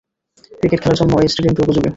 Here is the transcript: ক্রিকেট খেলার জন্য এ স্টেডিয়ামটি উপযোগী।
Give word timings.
ক্রিকেট 0.51 0.79
খেলার 0.81 0.97
জন্য 0.99 1.13
এ 1.15 1.27
স্টেডিয়ামটি 1.31 1.61
উপযোগী। 1.63 1.89